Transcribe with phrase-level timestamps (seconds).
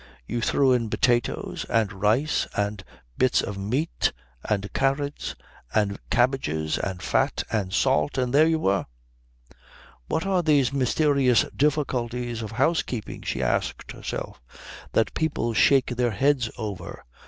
[0.25, 2.83] You threw in potatoes and rice and
[3.19, 4.11] bits of meat
[4.43, 5.35] and carrots
[5.75, 8.87] and cabbages and fat and salt, and there you were.
[10.07, 14.41] What are these mysterious difficulties of housekeeping, she asked herself,
[14.93, 17.05] that people shake their heads over?